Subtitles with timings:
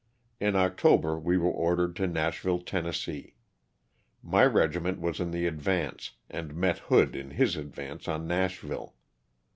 [0.39, 2.91] In Octo ber we were ordered to Nashville, Tenn.
[4.23, 8.95] My regi ment was in the advance and met Hood in his advance on Nashville.